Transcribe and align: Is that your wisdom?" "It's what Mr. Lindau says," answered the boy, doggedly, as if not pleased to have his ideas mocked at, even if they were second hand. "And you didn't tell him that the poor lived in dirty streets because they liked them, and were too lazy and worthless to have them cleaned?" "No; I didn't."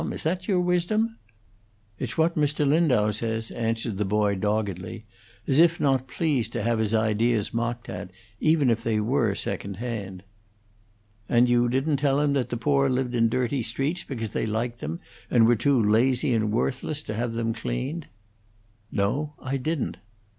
Is 0.11 0.23
that 0.23 0.47
your 0.47 0.59
wisdom?" 0.61 1.19
"It's 1.99 2.17
what 2.17 2.35
Mr. 2.35 2.65
Lindau 2.65 3.11
says," 3.11 3.51
answered 3.51 3.99
the 3.99 4.03
boy, 4.03 4.33
doggedly, 4.33 5.03
as 5.45 5.59
if 5.59 5.79
not 5.79 6.07
pleased 6.07 6.53
to 6.53 6.63
have 6.63 6.79
his 6.79 6.91
ideas 6.91 7.53
mocked 7.53 7.87
at, 7.87 8.09
even 8.39 8.71
if 8.71 8.81
they 8.81 8.99
were 8.99 9.35
second 9.35 9.75
hand. 9.75 10.23
"And 11.29 11.47
you 11.47 11.69
didn't 11.69 11.97
tell 11.97 12.19
him 12.19 12.33
that 12.33 12.49
the 12.49 12.57
poor 12.57 12.89
lived 12.89 13.13
in 13.13 13.29
dirty 13.29 13.61
streets 13.61 14.03
because 14.03 14.31
they 14.31 14.47
liked 14.47 14.79
them, 14.79 14.99
and 15.29 15.45
were 15.45 15.55
too 15.55 15.79
lazy 15.79 16.33
and 16.33 16.51
worthless 16.51 17.03
to 17.03 17.13
have 17.13 17.33
them 17.33 17.53
cleaned?" 17.53 18.07
"No; 18.91 19.33
I 19.37 19.57
didn't." 19.57 19.97